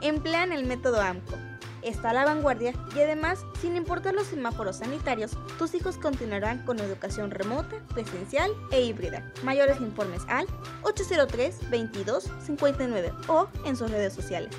Emplean 0.00 0.52
el 0.52 0.64
método 0.64 1.00
AMCO, 1.00 1.34
está 1.82 2.10
a 2.10 2.12
la 2.12 2.24
vanguardia 2.24 2.72
y 2.94 3.00
además, 3.00 3.44
sin 3.60 3.74
importar 3.74 4.14
los 4.14 4.28
semáforos 4.28 4.76
sanitarios, 4.76 5.32
tus 5.58 5.74
hijos 5.74 5.98
continuarán 5.98 6.64
con 6.64 6.78
educación 6.78 7.32
remota, 7.32 7.82
presencial 7.94 8.52
e 8.70 8.80
híbrida. 8.80 9.32
Mayores 9.42 9.80
informes 9.80 10.22
al 10.28 10.46
803 10.82 11.68
22 11.68 12.30
59 12.46 13.12
o 13.26 13.48
en 13.64 13.76
sus 13.76 13.90
redes 13.90 14.12
sociales. 14.12 14.54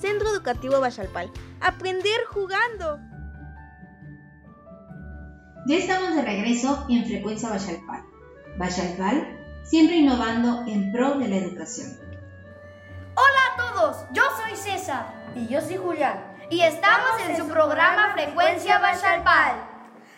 Centro 0.00 0.28
Educativo 0.30 0.80
Bachalpal. 0.80 1.30
Aprender 1.60 2.20
jugando. 2.30 3.00
Ya 5.66 5.76
estamos 5.76 6.14
de 6.14 6.22
regreso 6.22 6.86
en 6.88 7.04
Frecuencia 7.04 7.50
Bachalpal. 7.50 8.04
Bachalpal, 8.56 9.38
siempre 9.64 9.96
innovando 9.96 10.64
en 10.66 10.92
pro 10.92 11.18
de 11.18 11.28
la 11.28 11.36
educación. 11.36 11.98
Hola 13.14 13.40
a 13.52 13.56
todos, 13.56 13.96
yo 14.12 14.22
soy 14.40 14.56
César. 14.56 15.14
Y 15.34 15.48
yo 15.48 15.60
soy 15.60 15.76
Julián. 15.76 16.36
Y 16.50 16.60
estamos 16.60 17.10
en 17.28 17.36
su 17.36 17.48
programa 17.48 18.12
Frecuencia 18.14 18.78
Bachalpal. 18.78 19.56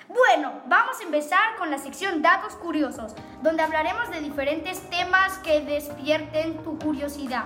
Bueno, 0.08 0.60
vamos 0.66 1.00
a 1.00 1.04
empezar 1.04 1.56
con 1.58 1.70
la 1.70 1.78
sección 1.78 2.20
Datos 2.20 2.54
Curiosos, 2.56 3.14
donde 3.42 3.62
hablaremos 3.62 4.10
de 4.10 4.20
diferentes 4.20 4.80
temas 4.90 5.38
que 5.38 5.60
despierten 5.60 6.58
tu 6.62 6.78
curiosidad. 6.78 7.44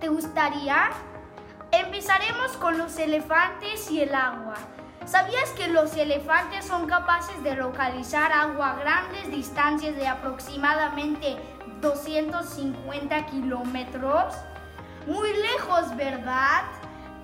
¿Te 0.00 0.08
gustaría? 0.08 0.90
Empezaremos 1.80 2.56
con 2.58 2.78
los 2.78 2.96
elefantes 2.98 3.90
y 3.90 4.00
el 4.00 4.14
agua. 4.14 4.54
¿Sabías 5.06 5.50
que 5.56 5.66
los 5.66 5.96
elefantes 5.96 6.64
son 6.64 6.86
capaces 6.86 7.42
de 7.42 7.56
localizar 7.56 8.32
agua 8.32 8.70
a 8.70 8.76
grandes 8.76 9.28
distancias 9.32 9.96
de 9.96 10.06
aproximadamente 10.06 11.36
250 11.80 13.26
kilómetros? 13.26 14.34
Muy 15.08 15.32
lejos, 15.32 15.96
¿verdad? 15.96 16.62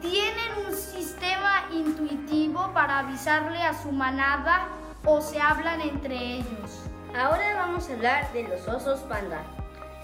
Tienen 0.01 0.67
un 0.67 0.75
sistema 0.75 1.67
intuitivo 1.71 2.73
para 2.75 2.99
avisarle 2.99 3.63
a 3.63 3.81
su 3.81 3.93
manada 3.93 4.67
o 5.05 5.21
se 5.21 5.41
hablan 5.41 5.81
entre 5.81 6.17
ellos. 6.17 6.83
Ahora 7.17 7.55
vamos 7.55 7.89
a 7.89 7.93
hablar 7.93 8.33
de 8.33 8.49
los 8.49 8.67
osos 8.67 8.99
panda. 9.03 9.45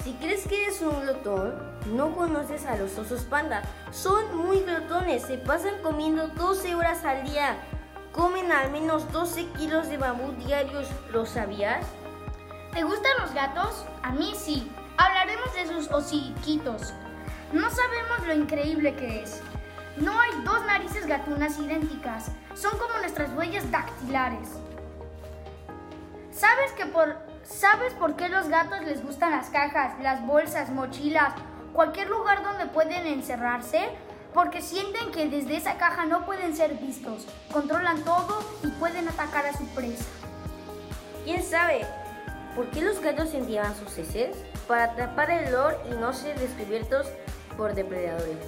Si 0.07 0.13
crees 0.13 0.47
que 0.47 0.63
eres 0.63 0.81
un 0.83 1.01
glotón, 1.01 1.53
no 1.97 2.15
conoces 2.15 2.65
a 2.67 2.77
los 2.77 2.97
osos 2.97 3.23
panda. 3.23 3.63
Son 3.91 4.37
muy 4.37 4.61
glotones, 4.61 5.23
se 5.23 5.37
pasan 5.37 5.83
comiendo 5.83 6.29
12 6.29 6.77
horas 6.77 7.05
al 7.05 7.25
día. 7.25 7.57
Comen 8.13 8.53
al 8.53 8.71
menos 8.71 9.11
12 9.11 9.47
kilos 9.59 9.89
de 9.89 9.99
bambú 9.99 10.31
diarios, 10.45 10.87
¿lo 11.11 11.27
sabías? 11.27 11.85
¿Te 12.73 12.85
gustan 12.85 13.11
los 13.21 13.35
gatos? 13.35 13.85
A 14.05 14.13
mí 14.13 14.33
sí. 14.37 14.71
Hablaremos 14.97 15.53
de 15.55 15.67
sus 15.67 15.91
hociquitos. 15.91 16.95
No 17.53 17.69
sabemos 17.69 18.29
lo 18.29 18.35
increíble 18.35 18.95
que 18.95 19.25
es. 19.25 19.43
No 19.97 20.21
hay 20.21 20.31
dos 20.45 20.65
narices 20.67 21.09
gatunas 21.09 21.59
idénticas. 21.59 22.31
Son 22.55 22.79
como 22.79 22.97
nuestras 22.99 23.33
huellas 23.33 23.69
dactilares. 23.73 24.51
¿Sabes 26.31 26.71
que 26.77 26.87
por 26.87 27.26
¿Sabes 27.49 27.95
por 27.95 28.17
qué 28.17 28.29
los 28.29 28.49
gatos 28.49 28.81
les 28.83 29.05
gustan 29.05 29.31
las 29.31 29.51
cajas, 29.51 29.93
las 30.03 30.27
bolsas, 30.27 30.71
mochilas, 30.71 31.33
cualquier 31.73 32.09
lugar 32.09 32.43
donde 32.43 32.67
pueden 32.67 33.07
encerrarse? 33.07 33.89
Porque 34.35 34.61
sienten 34.61 35.13
que 35.13 35.29
desde 35.29 35.57
esa 35.57 35.79
caja 35.79 36.07
no 36.07 36.27
pueden 36.27 36.57
ser 36.57 36.75
vistos, 36.75 37.25
controlan 37.53 38.03
todo 38.03 38.41
y 38.65 38.69
pueden 38.73 39.09
atacar 39.09 39.47
a 39.47 39.57
su 39.57 39.65
presa. 39.69 40.05
¿Quién 41.25 41.41
sabe? 41.43 41.87
¿Por 42.57 42.67
qué 42.71 42.83
los 42.83 43.01
gatos 43.01 43.33
entierran 43.33 43.77
sus 43.77 43.97
heces? 43.97 44.37
Para 44.67 44.85
atrapar 44.85 45.31
el 45.31 45.55
olor 45.55 45.81
y 45.89 45.95
no 45.95 46.13
ser 46.13 46.37
descubiertos 46.41 47.07
por 47.57 47.75
depredadores. 47.75 48.45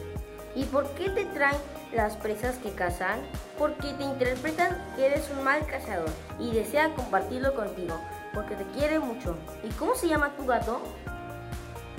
¿Y 0.56 0.64
por 0.64 0.90
qué 0.94 1.08
te 1.10 1.24
traen 1.26 1.56
las 1.92 2.16
presas 2.16 2.56
que 2.56 2.72
cazan? 2.72 3.20
Porque 3.56 3.92
te 3.92 4.02
interpretan 4.02 4.76
que 4.96 5.06
eres 5.06 5.30
un 5.30 5.44
mal 5.44 5.64
cazador 5.66 6.10
y 6.40 6.50
desean 6.50 6.92
compartirlo 6.94 7.54
contigo 7.54 7.96
porque 8.38 8.54
te 8.54 8.64
quiere 8.70 9.00
mucho. 9.00 9.36
¿Y 9.64 9.68
cómo 9.70 9.96
se 9.96 10.06
llama 10.06 10.30
tu 10.36 10.46
gato? 10.46 10.80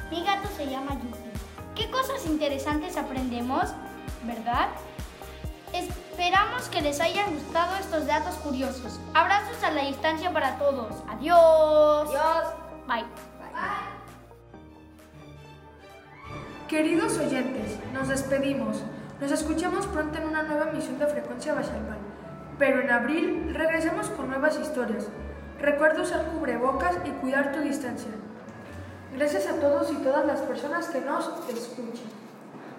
Mi 0.09 0.23
gato 0.23 0.47
se 0.55 0.67
llama 0.67 0.93
Yuki. 0.93 1.29
¿Qué 1.75 1.91
cosas 1.91 2.25
interesantes 2.25 2.95
aprendemos? 2.95 3.65
¿Verdad? 4.23 4.69
Esperamos 5.73 6.69
que 6.69 6.81
les 6.81 7.01
hayan 7.01 7.33
gustado 7.33 7.75
estos 7.75 8.07
datos 8.07 8.35
curiosos. 8.35 9.01
Abrazos 9.13 9.61
a 9.63 9.71
la 9.71 9.83
distancia 9.83 10.31
para 10.31 10.57
todos. 10.57 10.95
Adiós. 11.09 12.07
Adiós. 12.07 12.53
Bye. 12.87 13.05
Queridos 16.69 17.17
oyentes, 17.17 17.77
nos 17.91 18.07
despedimos. 18.07 18.81
Nos 19.19 19.31
escuchamos 19.33 19.85
pronto 19.87 20.17
en 20.17 20.25
una 20.25 20.43
nueva 20.43 20.69
emisión 20.69 20.99
de 20.99 21.07
Frecuencia 21.07 21.53
Bachalpal. 21.53 21.97
Pero 22.57 22.79
en 22.79 22.91
abril 22.91 23.53
regresamos 23.53 24.07
con 24.11 24.29
nuevas 24.29 24.57
historias. 24.57 25.09
Recuerda 25.61 26.01
usar 26.01 26.25
cubrebocas 26.27 26.97
y 27.05 27.09
cuidar 27.09 27.51
tu 27.51 27.59
distancia. 27.59 28.11
Gracias 29.15 29.47
a 29.47 29.55
todos 29.55 29.91
y 29.91 29.95
todas 29.95 30.25
las 30.25 30.39
personas 30.41 30.87
que 30.87 31.01
nos 31.01 31.27
escuchan. 31.49 32.07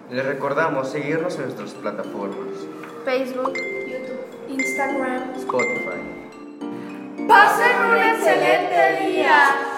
Les 0.09 0.25
recordamos 0.25 0.89
seguirnos 0.89 1.35
en 1.35 1.43
nuestras 1.43 1.71
plataformas. 1.71 2.57
Facebook, 3.05 3.53
YouTube, 3.53 4.49
Instagram, 4.49 5.35
Spotify. 5.37 6.21
¡Pasen 7.27 7.81
un 7.89 7.97
excelente 7.97 9.05
día! 9.05 9.70